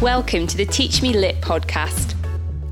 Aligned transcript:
Welcome 0.00 0.46
to 0.46 0.56
the 0.56 0.64
Teach 0.64 1.02
Me 1.02 1.12
Lit 1.12 1.42
podcast. 1.42 2.14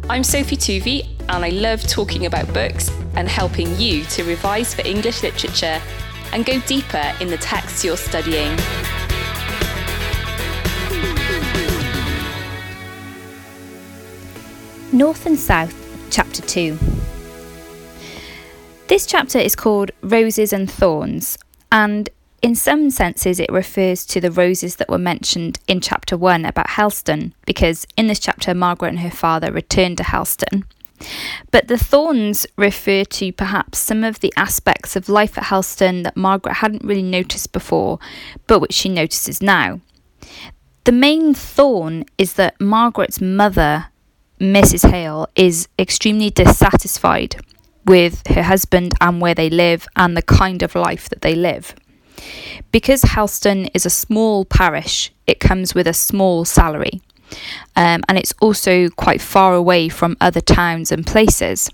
I'm 0.08 0.25
Sophie 0.25 0.57
Tuvey, 0.57 1.07
and 1.28 1.44
I 1.44 1.50
love 1.50 1.83
talking 1.83 2.25
about 2.25 2.50
books 2.54 2.91
and 3.17 3.28
helping 3.28 3.78
you 3.78 4.04
to 4.04 4.25
revise 4.25 4.73
for 4.73 4.81
English 4.86 5.23
literature 5.23 5.78
and 6.33 6.46
go 6.46 6.58
deeper 6.60 7.12
in 7.20 7.28
the 7.28 7.36
texts 7.36 7.84
you're 7.84 7.99
studying. 7.99 8.56
North 14.91 15.27
and 15.27 15.39
South, 15.39 15.75
Chapter 16.11 16.41
2. 16.41 16.79
This 18.87 19.05
chapter 19.05 19.39
is 19.39 19.55
called 19.55 19.91
Roses 20.01 20.55
and 20.55 20.71
Thorns, 20.71 21.37
and 21.71 22.09
in 22.43 22.55
some 22.55 22.91
senses, 22.91 23.41
it 23.41 23.50
refers 23.50 24.07
to 24.07 24.21
the 24.21 24.30
roses 24.30 24.77
that 24.77 24.89
were 24.89 24.98
mentioned 24.98 25.59
in 25.66 25.80
chapter 25.80 26.16
1 26.16 26.45
about 26.45 26.71
Helston, 26.71 27.34
because 27.46 27.86
in 27.96 28.07
this 28.07 28.21
chapter, 28.21 28.54
Margaret 28.54 28.90
and 28.90 29.00
her 29.00 29.11
father 29.11 29.53
returned 29.53 29.96
to 29.99 30.04
Helston. 30.04 30.64
But 31.50 31.68
the 31.68 31.79
thorns 31.79 32.46
refer 32.56 33.04
to 33.04 33.32
perhaps 33.32 33.78
some 33.78 34.04
of 34.04 34.20
the 34.20 34.32
aspects 34.36 34.96
of 34.96 35.08
life 35.08 35.38
at 35.38 35.44
Helston 35.44 36.02
that 36.02 36.16
Margaret 36.16 36.54
hadn't 36.54 36.84
really 36.84 37.02
noticed 37.02 37.52
before, 37.52 37.98
but 38.46 38.60
which 38.60 38.72
she 38.72 38.88
notices 38.88 39.42
now. 39.42 39.80
The 40.84 40.92
main 40.92 41.34
thorn 41.34 42.05
is 42.16 42.34
that 42.34 42.60
Margaret's 42.60 43.20
mother, 43.20 43.86
Mrs. 44.41 44.91
Hale, 44.91 45.28
is 45.36 45.68
extremely 45.78 46.30
dissatisfied 46.30 47.36
with 47.84 48.27
her 48.28 48.42
husband 48.42 48.94
and 49.00 49.20
where 49.20 49.34
they 49.34 49.50
live 49.50 49.86
and 49.96 50.16
the 50.16 50.22
kind 50.22 50.62
of 50.62 50.74
life 50.74 51.08
that 51.08 51.22
they 51.22 51.34
live. 51.34 51.74
Because 52.72 53.02
Helston 53.02 53.66
is 53.74 53.86
a 53.86 53.90
small 53.90 54.45
parish, 54.45 55.12
it 55.27 55.40
comes 55.40 55.74
with 55.74 55.86
a 55.86 55.92
small 55.92 56.44
salary. 56.44 57.00
Um, 57.77 58.02
and 58.08 58.16
it's 58.16 58.34
also 58.41 58.88
quite 58.91 59.20
far 59.20 59.54
away 59.54 59.88
from 59.88 60.16
other 60.20 60.41
towns 60.41 60.91
and 60.91 61.06
places. 61.06 61.70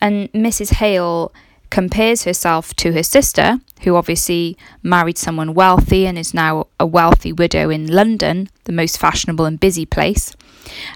And 0.00 0.30
Mrs. 0.32 0.74
Hale 0.74 1.32
compares 1.70 2.24
herself 2.24 2.74
to 2.74 2.92
her 2.92 3.02
sister, 3.02 3.58
who 3.82 3.96
obviously 3.96 4.56
married 4.82 5.16
someone 5.16 5.54
wealthy 5.54 6.06
and 6.06 6.18
is 6.18 6.34
now 6.34 6.66
a 6.78 6.86
wealthy 6.86 7.32
widow 7.32 7.70
in 7.70 7.86
London, 7.86 8.48
the 8.64 8.72
most 8.72 8.98
fashionable 8.98 9.46
and 9.46 9.58
busy 9.58 9.86
place. 9.86 10.36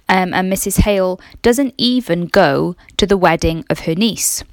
Um, 0.08 0.34
and 0.34 0.52
Mrs. 0.52 0.80
Hale 0.80 1.18
doesn't 1.40 1.74
even 1.78 2.26
go 2.26 2.76
to 2.98 3.06
the 3.06 3.16
wedding 3.16 3.64
of 3.70 3.80
her 3.80 3.94
niece. 3.94 4.44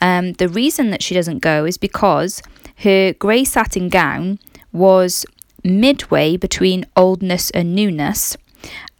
Um, 0.00 0.32
the 0.34 0.48
reason 0.48 0.90
that 0.90 1.02
she 1.02 1.14
doesn't 1.14 1.40
go 1.40 1.66
is 1.66 1.76
because 1.76 2.42
her 2.78 3.12
grey 3.14 3.44
satin 3.44 3.88
gown 3.88 4.38
was 4.72 5.26
midway 5.64 6.36
between 6.36 6.86
oldness 6.96 7.50
and 7.50 7.74
newness, 7.74 8.36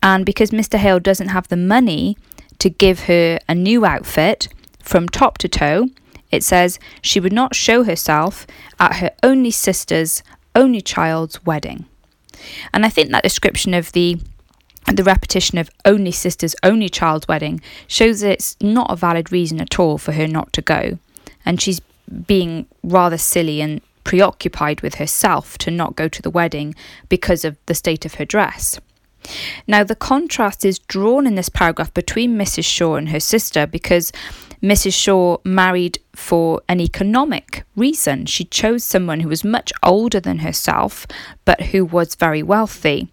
and 0.02 0.24
because 0.24 0.50
Mr. 0.50 0.78
Hale 0.78 1.00
doesn't 1.00 1.28
have 1.28 1.48
the 1.48 1.56
money 1.56 2.16
to 2.58 2.70
give 2.70 3.00
her 3.04 3.38
a 3.48 3.54
new 3.54 3.84
outfit 3.84 4.48
from 4.80 5.08
top 5.08 5.38
to 5.38 5.48
toe, 5.48 5.88
it 6.30 6.42
says 6.42 6.78
she 7.02 7.20
would 7.20 7.32
not 7.32 7.54
show 7.54 7.84
herself 7.84 8.46
at 8.78 8.96
her 8.96 9.10
only 9.22 9.50
sister's 9.50 10.22
only 10.54 10.80
child's 10.80 11.44
wedding. 11.44 11.86
And 12.72 12.84
I 12.84 12.88
think 12.88 13.10
that 13.10 13.22
description 13.22 13.74
of 13.74 13.92
the 13.92 14.20
the 14.92 15.04
repetition 15.04 15.58
of 15.58 15.68
only 15.84 16.10
sister's 16.10 16.54
only 16.62 16.88
child's 16.88 17.28
wedding 17.28 17.60
shows 17.86 18.20
that 18.20 18.30
it's 18.30 18.56
not 18.62 18.90
a 18.90 18.96
valid 18.96 19.30
reason 19.30 19.60
at 19.60 19.78
all 19.78 19.98
for 19.98 20.12
her 20.12 20.26
not 20.26 20.50
to 20.54 20.62
go. 20.62 20.98
And 21.44 21.60
she's 21.60 21.80
being 22.26 22.66
rather 22.82 23.18
silly 23.18 23.60
and 23.60 23.80
preoccupied 24.04 24.80
with 24.80 24.94
herself 24.94 25.58
to 25.58 25.70
not 25.70 25.96
go 25.96 26.08
to 26.08 26.22
the 26.22 26.30
wedding 26.30 26.74
because 27.08 27.44
of 27.44 27.56
the 27.66 27.74
state 27.74 28.06
of 28.06 28.14
her 28.14 28.24
dress. 28.24 28.80
Now, 29.66 29.84
the 29.84 29.94
contrast 29.94 30.64
is 30.64 30.78
drawn 30.78 31.26
in 31.26 31.34
this 31.34 31.48
paragraph 31.48 31.92
between 31.92 32.38
Mrs. 32.38 32.64
Shaw 32.64 32.94
and 32.94 33.10
her 33.10 33.20
sister 33.20 33.66
because 33.66 34.12
Mrs. 34.62 34.94
Shaw 34.94 35.38
married 35.44 35.98
for 36.14 36.62
an 36.68 36.80
economic 36.80 37.64
reason. 37.76 38.26
She 38.26 38.44
chose 38.44 38.82
someone 38.82 39.20
who 39.20 39.28
was 39.28 39.44
much 39.44 39.72
older 39.82 40.20
than 40.20 40.38
herself 40.38 41.06
but 41.44 41.60
who 41.60 41.84
was 41.84 42.14
very 42.14 42.42
wealthy. 42.42 43.08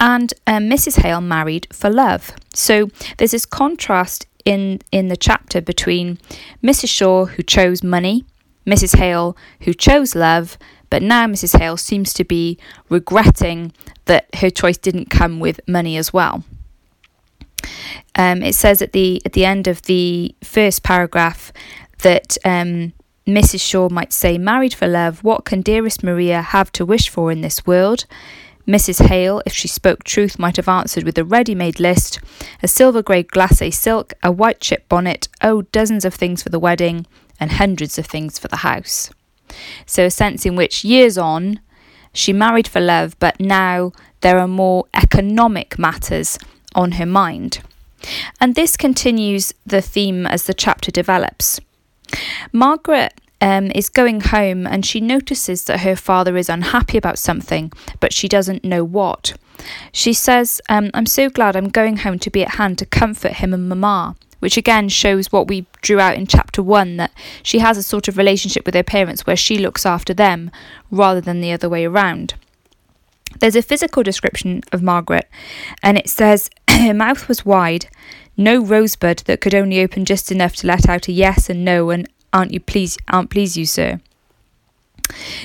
And 0.00 0.34
um, 0.46 0.68
Mrs. 0.68 1.00
Hale 1.00 1.20
married 1.20 1.66
for 1.72 1.88
love. 1.88 2.32
So 2.52 2.90
there's 3.16 3.30
this 3.30 3.46
contrast 3.46 4.26
in, 4.46 4.80
in 4.92 5.08
the 5.08 5.16
chapter 5.16 5.60
between 5.60 6.18
Mrs. 6.62 6.88
Shaw, 6.88 7.26
who 7.26 7.42
chose 7.42 7.82
money, 7.82 8.24
Mrs. 8.66 8.96
Hale, 8.96 9.36
who 9.62 9.74
chose 9.74 10.14
love, 10.14 10.56
but 10.88 11.02
now 11.02 11.26
Mrs. 11.26 11.58
Hale 11.58 11.76
seems 11.76 12.14
to 12.14 12.24
be 12.24 12.56
regretting 12.88 13.72
that 14.06 14.26
her 14.36 14.48
choice 14.48 14.78
didn't 14.78 15.10
come 15.10 15.40
with 15.40 15.60
money 15.68 15.96
as 15.96 16.12
well. 16.12 16.44
Um, 18.14 18.42
it 18.42 18.54
says 18.54 18.80
at 18.80 18.92
the 18.92 19.20
at 19.26 19.32
the 19.32 19.44
end 19.44 19.66
of 19.66 19.82
the 19.82 20.34
first 20.42 20.82
paragraph 20.84 21.52
that 22.02 22.38
um, 22.44 22.92
Mrs. 23.26 23.60
Shaw 23.60 23.88
might 23.88 24.12
say, 24.12 24.38
"Married 24.38 24.72
for 24.72 24.86
love, 24.86 25.24
what 25.24 25.44
can 25.44 25.60
dearest 25.60 26.04
Maria 26.04 26.40
have 26.40 26.70
to 26.72 26.86
wish 26.86 27.08
for 27.08 27.32
in 27.32 27.40
this 27.40 27.66
world?" 27.66 28.06
Mrs. 28.66 29.06
Hale, 29.06 29.42
if 29.46 29.52
she 29.52 29.68
spoke 29.68 30.02
truth, 30.02 30.38
might 30.38 30.56
have 30.56 30.68
answered 30.68 31.04
with 31.04 31.16
a 31.18 31.24
ready 31.24 31.54
made 31.54 31.78
list 31.78 32.18
a 32.62 32.68
silver 32.68 33.02
grey 33.02 33.22
glacé 33.22 33.72
silk, 33.72 34.12
a 34.22 34.32
white 34.32 34.60
chip 34.60 34.88
bonnet, 34.88 35.28
oh, 35.40 35.62
dozens 35.62 36.04
of 36.04 36.14
things 36.14 36.42
for 36.42 36.48
the 36.48 36.58
wedding, 36.58 37.06
and 37.38 37.52
hundreds 37.52 37.96
of 37.98 38.06
things 38.06 38.38
for 38.38 38.48
the 38.48 38.56
house. 38.56 39.10
So, 39.86 40.06
a 40.06 40.10
sense 40.10 40.44
in 40.44 40.56
which 40.56 40.84
years 40.84 41.16
on, 41.16 41.60
she 42.12 42.32
married 42.32 42.66
for 42.66 42.80
love, 42.80 43.16
but 43.20 43.38
now 43.38 43.92
there 44.20 44.38
are 44.38 44.48
more 44.48 44.86
economic 44.94 45.78
matters 45.78 46.38
on 46.74 46.92
her 46.92 47.06
mind. 47.06 47.60
And 48.40 48.54
this 48.54 48.76
continues 48.76 49.52
the 49.64 49.82
theme 49.82 50.26
as 50.26 50.44
the 50.44 50.54
chapter 50.54 50.90
develops. 50.90 51.60
Margaret 52.52 53.20
um, 53.40 53.70
is 53.74 53.88
going 53.88 54.20
home 54.20 54.66
and 54.66 54.84
she 54.84 55.00
notices 55.00 55.64
that 55.64 55.80
her 55.80 55.96
father 55.96 56.36
is 56.36 56.48
unhappy 56.48 56.98
about 56.98 57.18
something, 57.18 57.72
but 58.00 58.12
she 58.12 58.28
doesn't 58.28 58.64
know 58.64 58.84
what. 58.84 59.34
She 59.92 60.12
says, 60.12 60.60
um, 60.68 60.90
I'm 60.94 61.06
so 61.06 61.28
glad 61.28 61.56
I'm 61.56 61.68
going 61.68 61.98
home 61.98 62.18
to 62.20 62.30
be 62.30 62.42
at 62.42 62.56
hand 62.56 62.78
to 62.78 62.86
comfort 62.86 63.34
him 63.34 63.54
and 63.54 63.68
Mamma, 63.68 64.16
which 64.38 64.56
again 64.56 64.88
shows 64.88 65.32
what 65.32 65.48
we 65.48 65.66
drew 65.82 65.98
out 66.00 66.16
in 66.16 66.26
chapter 66.26 66.62
one 66.62 66.96
that 66.98 67.12
she 67.42 67.58
has 67.58 67.78
a 67.78 67.82
sort 67.82 68.08
of 68.08 68.18
relationship 68.18 68.66
with 68.66 68.74
her 68.74 68.82
parents 68.82 69.26
where 69.26 69.36
she 69.36 69.58
looks 69.58 69.86
after 69.86 70.14
them 70.14 70.50
rather 70.90 71.20
than 71.20 71.40
the 71.40 71.52
other 71.52 71.68
way 71.68 71.84
around. 71.84 72.34
There's 73.40 73.56
a 73.56 73.62
physical 73.62 74.02
description 74.02 74.62
of 74.72 74.82
Margaret, 74.82 75.28
and 75.82 75.98
it 75.98 76.08
says 76.08 76.48
her 76.70 76.94
mouth 76.94 77.28
was 77.28 77.44
wide, 77.44 77.86
no 78.36 78.62
rosebud 78.62 79.18
that 79.26 79.40
could 79.40 79.54
only 79.54 79.80
open 79.80 80.04
just 80.04 80.30
enough 80.30 80.54
to 80.56 80.66
let 80.66 80.88
out 80.88 81.08
a 81.08 81.12
yes 81.12 81.50
and 81.50 81.64
no 81.64 81.90
and 81.90 82.08
aren't 82.36 82.52
you 82.52 82.60
please 82.60 82.98
aren't 83.08 83.30
please 83.30 83.56
you 83.56 83.66
sir? 83.66 84.00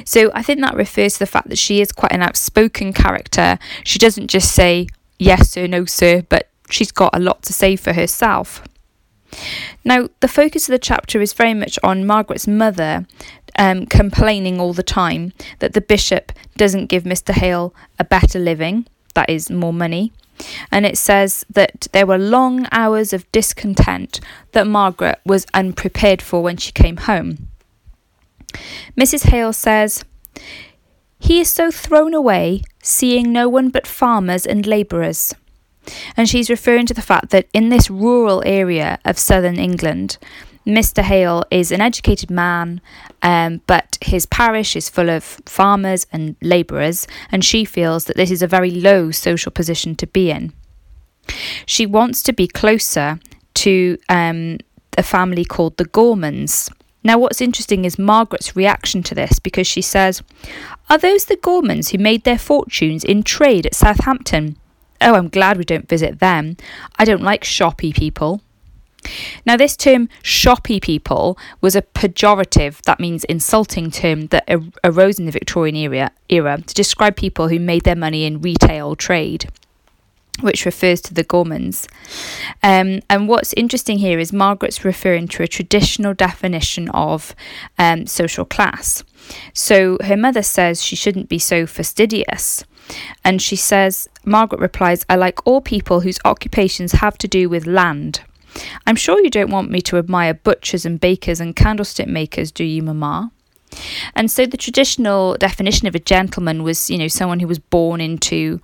So 0.06 0.31
i 0.34 0.41
think 0.41 0.59
that 0.62 0.75
refers 0.75 1.13
to 1.13 1.19
the 1.19 1.34
fact 1.35 1.50
that 1.50 1.57
she 1.57 1.81
is 1.81 1.91
quite 1.91 2.12
an 2.12 2.22
outspoken 2.22 2.94
character. 2.94 3.57
She 3.84 4.00
doesn't 4.00 4.28
just 4.28 4.53
say 4.53 4.88
yes 5.18 5.51
sir 5.51 5.68
no 5.68 5.85
sir 5.85 6.24
but 6.28 6.50
she's 6.69 6.91
got 6.91 7.16
a 7.16 7.19
lot 7.19 7.44
to 7.44 7.53
say 7.53 7.75
for 7.75 7.94
herself. 7.94 8.63
Now 9.85 10.09
the 10.19 10.28
focus 10.28 10.68
of 10.68 10.74
the 10.74 10.80
chapter 10.80 11.22
is 11.22 11.34
very 11.34 11.53
much 11.53 11.80
on 11.84 12.06
margaret's 12.06 12.47
mother 12.47 13.07
um, 13.57 13.85
complaining 13.85 14.59
all 14.59 14.74
the 14.74 14.84
time 14.84 15.34
that 15.59 15.74
the 15.74 15.81
bishop 15.81 16.31
doesn't 16.56 16.88
give 16.88 17.03
mr 17.03 17.34
hale 17.34 17.74
a 18.00 18.03
better 18.06 18.40
living 18.40 18.85
that 19.13 19.30
is 19.30 19.50
more 19.50 19.74
money 19.74 20.12
and 20.72 20.86
it 20.86 20.97
says 20.97 21.46
that 21.50 21.88
there 21.92 22.06
were 22.06 22.18
long 22.18 22.68
hours 22.72 23.14
of 23.14 23.31
discontent 23.31 24.19
that 24.53 24.68
Margaret 24.68 25.19
was 25.25 25.46
unprepared 25.53 26.22
for 26.22 26.42
when 26.42 26.58
she 26.58 26.72
came 26.72 26.97
home. 26.97 27.47
Mrs. 28.97 29.30
Hale 29.30 29.53
says, 29.53 30.03
He 31.19 31.40
is 31.40 31.50
so 31.50 31.72
thrown 31.72 32.14
away, 32.14 32.64
seeing 32.81 33.31
no 33.31 33.47
one 33.47 33.69
but 33.69 33.88
farmers 33.88 34.46
and 34.46 34.66
labourers. 34.66 35.33
And 36.16 36.30
she's 36.30 36.50
referring 36.50 36.86
to 36.88 36.94
the 36.94 37.01
fact 37.01 37.31
that 37.31 37.48
in 37.54 37.69
this 37.69 37.89
rural 37.89 38.44
area 38.45 39.00
of 39.04 39.18
southern 39.18 39.57
England, 39.57 40.18
Mr. 40.66 41.02
Hale 41.02 41.44
is 41.50 41.72
an 41.72 41.81
educated 41.81 42.30
man, 42.30 42.81
um, 43.22 43.62
but 43.68 43.98
his 44.02 44.25
parish 44.25 44.75
is 44.75 44.90
full 44.90 45.10
of 45.10 45.24
farmers 45.46 46.06
and 46.12 46.36
labourers, 46.42 47.08
and 47.31 47.44
she 47.44 47.66
feels 47.66 48.06
that 48.06 48.18
this 48.18 48.31
is 48.31 48.42
a 48.42 48.48
very 48.48 48.72
low 48.72 49.12
social 49.12 49.52
position 49.52 49.96
to 49.96 50.08
be 50.08 50.30
in. 50.30 50.54
She 51.66 51.86
wants 51.86 52.24
to 52.24 52.34
be 52.34 52.48
closer 52.48 53.19
to 53.56 53.98
um, 54.10 54.58
a 54.98 55.04
family 55.04 55.46
called 55.46 55.78
the 55.78 55.86
Gormans. 55.86 56.72
Now, 57.04 57.18
what's 57.18 57.42
interesting 57.42 57.86
is 57.86 57.98
Margaret's 57.98 58.56
reaction 58.56 59.02
to 59.04 59.16
this 59.16 59.40
because 59.40 59.66
she 59.68 59.81
says, 59.81 60.22
Are 60.90 60.98
those 60.98 61.25
the 61.25 61.38
Gormans 61.38 61.92
who 61.92 61.98
made 61.98 62.24
their 62.24 62.38
fortunes 62.38 63.04
in 63.04 63.24
trade 63.24 63.66
at 63.66 63.75
Southampton? 63.75 64.58
Oh, 65.00 65.16
I'm 65.16 65.30
glad 65.30 65.58
we 65.58 65.63
don't 65.63 65.90
visit 65.90 66.19
them. 66.19 66.58
I 66.98 67.06
don't 67.06 67.24
like 67.24 67.44
shoppy 67.44 67.92
people. 67.92 68.42
Now, 69.45 69.57
this 69.57 69.75
term 69.75 70.09
shoppy 70.21 70.80
people 70.80 71.38
was 71.59 71.75
a 71.75 71.81
pejorative, 71.81 72.81
that 72.83 73.00
means 73.00 73.24
insulting 73.25 73.92
term, 73.92 74.27
that 74.27 74.44
ar- 74.48 74.62
arose 74.83 75.19
in 75.19 75.25
the 75.25 75.31
Victorian 75.31 75.75
era, 75.75 76.12
era 76.30 76.62
to 76.62 76.74
describe 76.74 77.15
people 77.15 77.48
who 77.48 77.59
made 77.59 77.83
their 77.83 77.95
money 77.95 78.25
in 78.25 78.42
retail 78.42 78.95
trade. 78.95 79.50
which 80.39 80.65
refers 80.65 81.01
to 81.01 81.13
the 81.13 81.24
Gormans. 81.24 81.88
Um, 82.63 83.01
and 83.09 83.27
what's 83.27 83.53
interesting 83.53 84.00
here 84.00 84.19
is 84.19 84.33
Margaret's 84.33 84.86
referring 84.86 85.27
to 85.30 85.44
a 85.44 85.48
traditional 85.48 86.13
definition 86.13 86.89
of 86.89 87.36
um, 87.77 88.07
social 88.07 88.45
class. 88.45 89.03
So 89.53 89.98
her 90.03 90.18
mother 90.18 90.42
says 90.42 90.83
she 90.83 90.95
shouldn't 90.95 91.30
be 91.30 91.39
so 91.39 91.68
fastidious. 91.68 92.63
And 93.24 93.42
she 93.42 93.56
says, 93.56 94.09
Margaret 94.25 94.59
replies, 94.62 95.06
I 95.09 95.15
like 95.15 95.45
all 95.45 95.62
people 95.62 96.01
whose 96.01 96.19
occupations 96.25 96.94
have 96.94 97.18
to 97.19 97.27
do 97.27 97.48
with 97.48 97.68
land. 97.68 98.21
I'm 98.86 98.95
sure 98.95 99.21
you 99.24 99.30
don't 99.30 99.51
want 99.51 99.71
me 99.71 99.81
to 99.81 99.98
admire 99.98 100.33
butchers 100.33 100.86
and 100.86 101.00
bakers 101.00 101.39
and 101.39 101.56
candlestick 101.56 102.07
makers, 102.07 102.51
do 102.51 102.63
you, 102.63 102.83
Mamma? 102.83 103.31
And 104.15 104.30
so 104.30 104.45
the 104.45 104.57
traditional 104.57 105.36
definition 105.36 105.88
of 105.88 105.95
a 105.95 106.00
gentleman 106.00 106.63
was, 106.63 106.89
you 106.89 106.98
know, 106.98 107.07
someone 107.07 107.39
who 107.39 107.48
was 107.48 107.59
born 107.59 108.01
into 108.01 108.59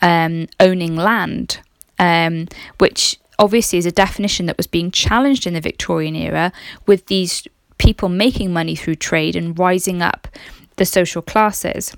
um, 0.00 0.46
owning 0.60 0.96
land, 0.96 1.60
um, 1.98 2.48
which 2.78 3.18
obviously 3.38 3.78
is 3.78 3.86
a 3.86 3.92
definition 3.92 4.46
that 4.46 4.56
was 4.56 4.66
being 4.66 4.90
challenged 4.90 5.46
in 5.46 5.54
the 5.54 5.60
Victorian 5.60 6.14
era 6.14 6.52
with 6.86 7.06
these 7.06 7.46
people 7.78 8.08
making 8.08 8.52
money 8.52 8.76
through 8.76 8.94
trade 8.94 9.34
and 9.34 9.58
rising 9.58 10.00
up 10.00 10.28
the 10.76 10.84
social 10.84 11.22
classes. 11.22 11.96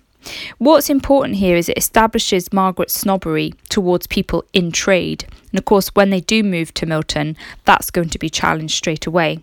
What's 0.58 0.90
important 0.90 1.36
here 1.36 1.56
is 1.56 1.68
it 1.68 1.78
establishes 1.78 2.52
Margaret's 2.52 2.94
snobbery 2.94 3.54
towards 3.68 4.06
people 4.06 4.44
in 4.52 4.72
trade. 4.72 5.24
And 5.50 5.58
of 5.58 5.64
course, 5.64 5.88
when 5.94 6.10
they 6.10 6.20
do 6.20 6.42
move 6.42 6.72
to 6.74 6.86
Milton, 6.86 7.36
that's 7.64 7.90
going 7.90 8.10
to 8.10 8.18
be 8.18 8.30
challenged 8.30 8.74
straight 8.74 9.06
away. 9.06 9.40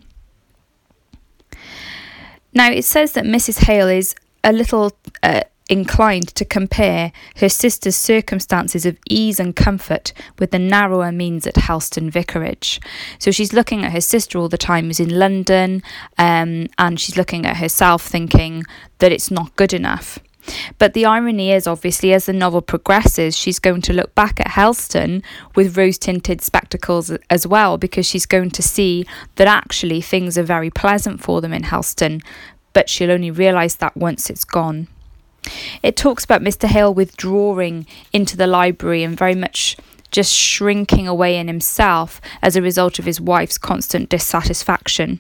Now, 2.54 2.69
it 2.72 2.83
says 2.83 3.13
that 3.13 3.25
Mrs. 3.25 3.66
Hale 3.66 3.88
is 3.88 4.13
a 4.44 4.51
little 4.51 4.92
uh, 5.24 5.42
inclined 5.72 6.28
to 6.36 6.44
compare 6.44 7.13
her 7.38 7.48
sister's 7.48 7.95
circumstances 7.95 8.86
of 8.86 8.98
ease 9.10 9.39
and 9.39 9.56
comfort 9.56 10.12
with 10.38 10.51
the 10.51 10.60
narrower 10.60 11.13
means 11.13 11.48
at 11.48 11.56
Helston 11.56 12.12
Vicarage. 12.12 12.81
So 13.19 13.31
she's 13.31 13.54
looking 13.54 13.86
at 13.86 13.94
her 13.94 14.01
sister 14.01 14.38
all 14.38 14.50
the 14.50 14.57
time 14.57 14.88
who's 14.88 15.00
in 15.00 15.18
London, 15.18 15.81
um, 16.18 16.68
and 16.77 17.00
she's 17.00 17.16
looking 17.16 17.45
at 17.45 17.57
herself 17.57 18.06
thinking 18.06 18.66
that 19.00 19.13
it's 19.13 19.31
not 19.31 19.56
good 19.56 19.74
enough. 19.74 20.19
But 20.77 20.93
the 20.93 21.05
irony 21.05 21.51
is, 21.51 21.67
obviously, 21.67 22.13
as 22.13 22.25
the 22.25 22.33
novel 22.33 22.61
progresses, 22.61 23.38
she's 23.38 23.59
going 23.59 23.81
to 23.83 23.93
look 23.93 24.13
back 24.15 24.39
at 24.39 24.49
Helston 24.49 25.23
with 25.55 25.77
rose 25.77 25.97
tinted 25.97 26.41
spectacles 26.41 27.11
as 27.29 27.45
well, 27.45 27.77
because 27.77 28.05
she's 28.05 28.25
going 28.25 28.51
to 28.51 28.63
see 28.63 29.05
that 29.35 29.47
actually 29.47 30.01
things 30.01 30.38
are 30.38 30.43
very 30.43 30.69
pleasant 30.69 31.21
for 31.21 31.41
them 31.41 31.53
in 31.53 31.63
Helston, 31.63 32.21
but 32.73 32.89
she'll 32.89 33.11
only 33.11 33.31
realise 33.31 33.75
that 33.75 33.95
once 33.95 34.29
it's 34.29 34.45
gone. 34.45 34.88
It 35.81 35.95
talks 35.95 36.23
about 36.23 36.41
Mr. 36.41 36.67
Hale 36.67 36.93
withdrawing 36.93 37.88
into 38.13 38.38
the 38.38 38.47
library 38.47 39.03
and 39.03 39.17
very 39.17 39.35
much 39.35 39.77
just 40.11 40.33
shrinking 40.33 41.07
away 41.07 41.38
in 41.38 41.47
himself 41.47 42.21
as 42.41 42.55
a 42.55 42.61
result 42.61 42.99
of 42.99 43.05
his 43.05 43.21
wife's 43.21 43.57
constant 43.57 44.09
dissatisfaction. 44.09 45.19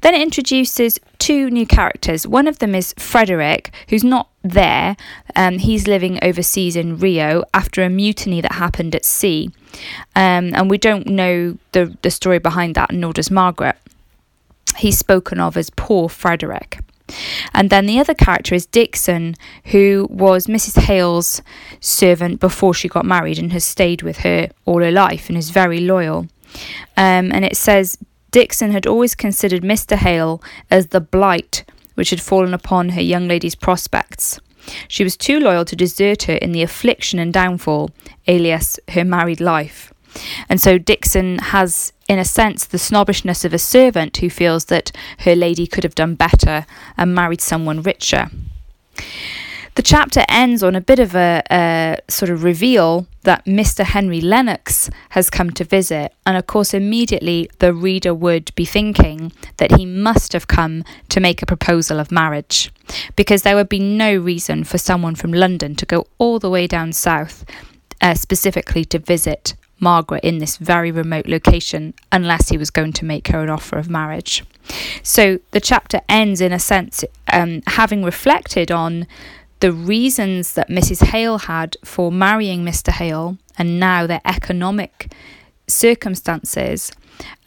Then 0.00 0.14
it 0.14 0.22
introduces 0.22 0.98
two 1.18 1.50
new 1.50 1.66
characters. 1.66 2.26
One 2.26 2.48
of 2.48 2.58
them 2.58 2.74
is 2.74 2.94
Frederick, 2.98 3.72
who's 3.88 4.04
not 4.04 4.28
there. 4.42 4.96
Um, 5.36 5.58
he's 5.58 5.86
living 5.86 6.18
overseas 6.22 6.76
in 6.76 6.98
Rio 6.98 7.44
after 7.54 7.82
a 7.82 7.88
mutiny 7.88 8.40
that 8.40 8.52
happened 8.52 8.94
at 8.94 9.04
sea. 9.04 9.50
Um, 10.16 10.52
and 10.54 10.68
we 10.68 10.78
don't 10.78 11.06
know 11.06 11.58
the, 11.72 11.96
the 12.02 12.10
story 12.10 12.38
behind 12.38 12.74
that, 12.74 12.92
nor 12.92 13.12
does 13.12 13.30
Margaret. 13.30 13.76
He's 14.76 14.98
spoken 14.98 15.38
of 15.38 15.56
as 15.56 15.70
poor 15.70 16.08
Frederick. 16.08 16.80
And 17.52 17.70
then 17.70 17.86
the 17.86 17.98
other 17.98 18.14
character 18.14 18.54
is 18.54 18.66
Dixon, 18.66 19.36
who 19.66 20.06
was 20.10 20.46
Mrs. 20.46 20.80
Hale's 20.82 21.42
servant 21.80 22.40
before 22.40 22.74
she 22.74 22.88
got 22.88 23.04
married 23.04 23.38
and 23.38 23.52
has 23.52 23.64
stayed 23.64 24.02
with 24.02 24.18
her 24.18 24.50
all 24.64 24.82
her 24.82 24.90
life 24.90 25.28
and 25.28 25.36
is 25.36 25.50
very 25.50 25.80
loyal. 25.80 26.26
Um, 26.96 27.32
and 27.32 27.44
it 27.44 27.56
says 27.56 27.98
Dixon 28.32 28.72
had 28.72 28.86
always 28.86 29.14
considered 29.14 29.62
Mr. 29.62 29.94
Hale 29.96 30.42
as 30.70 30.88
the 30.88 31.00
blight 31.00 31.64
which 31.94 32.10
had 32.10 32.20
fallen 32.20 32.54
upon 32.54 32.90
her 32.90 33.00
young 33.00 33.28
lady's 33.28 33.54
prospects. 33.54 34.40
She 34.88 35.04
was 35.04 35.16
too 35.16 35.38
loyal 35.38 35.64
to 35.66 35.76
desert 35.76 36.24
her 36.24 36.34
in 36.34 36.52
the 36.52 36.62
affliction 36.62 37.18
and 37.18 37.32
downfall, 37.32 37.90
alias 38.26 38.80
her 38.90 39.04
married 39.04 39.40
life. 39.40 39.92
And 40.48 40.60
so 40.60 40.78
Dixon 40.78 41.38
has, 41.38 41.92
in 42.08 42.18
a 42.18 42.24
sense, 42.24 42.64
the 42.64 42.78
snobbishness 42.78 43.44
of 43.44 43.52
a 43.52 43.58
servant 43.58 44.16
who 44.18 44.30
feels 44.30 44.66
that 44.66 44.92
her 45.20 45.34
lady 45.34 45.66
could 45.66 45.84
have 45.84 45.94
done 45.94 46.14
better 46.14 46.66
and 46.96 47.14
married 47.14 47.40
someone 47.40 47.82
richer. 47.82 48.30
The 49.74 49.82
chapter 49.82 50.24
ends 50.28 50.62
on 50.62 50.74
a 50.74 50.80
bit 50.80 50.98
of 50.98 51.14
a, 51.14 51.42
a, 51.50 51.98
sort 52.08 52.30
of 52.30 52.44
reveal 52.44 53.06
that 53.22 53.44
Mr. 53.44 53.84
Henry 53.84 54.20
Lennox 54.20 54.90
has 55.10 55.30
come 55.30 55.50
to 55.50 55.64
visit, 55.64 56.12
and 56.26 56.36
of 56.36 56.46
course, 56.46 56.74
immediately 56.74 57.48
the 57.58 57.72
reader 57.72 58.14
would 58.14 58.54
be 58.54 58.64
thinking 58.64 59.32
that 59.58 59.76
he 59.76 59.86
must 59.86 60.32
have 60.32 60.48
come 60.48 60.84
to 61.08 61.20
make 61.20 61.42
a 61.42 61.46
proposal 61.46 62.00
of 62.00 62.12
marriage, 62.12 62.72
because 63.16 63.42
there 63.42 63.56
would 63.56 63.68
be 63.68 63.78
no 63.78 64.16
reason 64.16 64.64
for 64.64 64.78
someone 64.78 65.14
from 65.14 65.32
London 65.32 65.74
to 65.76 65.86
go 65.86 66.06
all 66.18 66.38
the 66.38 66.50
way 66.50 66.66
down 66.66 66.92
south 66.92 67.44
uh, 68.02 68.14
specifically 68.14 68.84
to 68.84 68.98
visit 68.98 69.54
Margaret 69.78 70.22
in 70.24 70.38
this 70.38 70.56
very 70.56 70.90
remote 70.90 71.26
location 71.26 71.94
unless 72.10 72.48
he 72.48 72.58
was 72.58 72.70
going 72.70 72.92
to 72.94 73.04
make 73.04 73.28
her 73.28 73.42
an 73.42 73.50
offer 73.50 73.78
of 73.78 73.88
marriage. 73.88 74.44
So 75.02 75.40
the 75.50 75.60
chapter 75.60 76.00
ends, 76.08 76.40
in 76.40 76.52
a 76.52 76.58
sense, 76.58 77.04
um, 77.32 77.62
having 77.66 78.04
reflected 78.04 78.70
on 78.70 79.06
the 79.62 79.72
reasons 79.72 80.54
that 80.54 80.68
Mrs. 80.68 81.04
Hale 81.04 81.38
had 81.38 81.76
for 81.84 82.10
marrying 82.10 82.64
Mr. 82.64 82.90
Hale 82.90 83.38
and 83.56 83.78
now 83.78 84.08
their 84.08 84.20
economic 84.24 85.12
circumstances 85.68 86.90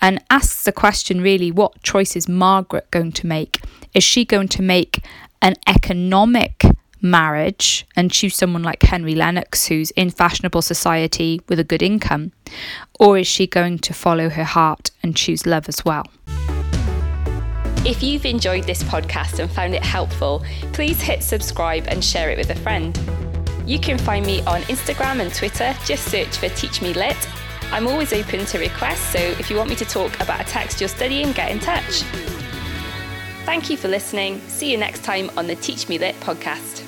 and 0.02 0.24
asks 0.30 0.64
the 0.64 0.72
question 0.72 1.20
really 1.20 1.52
what 1.52 1.84
choice 1.84 2.16
is 2.16 2.30
Margaret 2.30 2.90
going 2.90 3.12
to 3.12 3.28
make? 3.28 3.60
Is 3.94 4.06
she 4.06 4.24
going 4.24 4.48
to 4.48 4.62
make 4.62 5.04
an 5.42 5.56
economic 5.68 6.64
marriage 7.02 7.86
and 7.98 8.10
choose 8.10 8.38
someone 8.38 8.64
like 8.64 8.84
Henry 8.84 9.14
Lennox 9.14 9.66
who's 9.66 9.92
in 9.92 10.10
fashionable 10.10 10.62
society 10.62 11.42
with 11.50 11.60
a 11.60 11.66
good 11.66 11.84
income? 11.84 12.32
Or 12.98 13.18
is 13.18 13.28
she 13.28 13.46
going 13.46 13.80
to 13.80 13.94
follow 13.94 14.30
her 14.30 14.46
heart 14.46 14.90
and 15.04 15.18
choose 15.18 15.46
love 15.46 15.68
as 15.68 15.84
well? 15.84 16.06
If 17.86 18.02
you've 18.02 18.26
enjoyed 18.26 18.64
this 18.64 18.82
podcast 18.82 19.38
and 19.38 19.50
found 19.50 19.76
it 19.76 19.84
helpful, 19.84 20.44
please 20.74 21.00
hit 21.00 21.22
subscribe 21.22 21.86
and 21.88 22.04
share 22.04 22.32
it 22.32 22.38
with 22.38 22.50
a 22.50 22.56
friend. 22.56 23.00
You 23.68 23.78
can 23.78 24.00
find 24.00 24.26
me 24.26 24.42
on 24.42 24.62
Instagram 24.64 25.20
and 25.20 25.32
Twitter, 25.32 25.76
just 25.86 26.06
search 26.06 26.38
for 26.38 26.50
Teach 26.50 26.82
Me 26.82 26.96
Lit. 26.96 27.16
I'm 27.72 27.88
always 27.88 28.12
open 28.12 28.44
to 28.46 28.58
requests, 28.58 29.12
so 29.12 29.20
if 29.20 29.52
you 29.52 29.58
want 29.58 29.70
me 29.70 29.76
to 29.76 29.86
talk 29.86 30.20
about 30.20 30.42
a 30.42 30.46
text 30.46 30.80
you're 30.80 30.90
studying, 30.90 31.32
get 31.34 31.52
in 31.52 31.60
touch. 31.60 32.02
Thank 33.46 33.70
you 33.70 33.78
for 33.78 33.88
listening. 33.88 34.42
See 34.48 34.72
you 34.72 34.78
next 34.78 35.04
time 35.04 35.30
on 35.38 35.46
the 35.46 35.56
Teach 35.56 35.88
Me 35.88 36.00
Lit 36.00 36.16
podcast. 36.22 36.85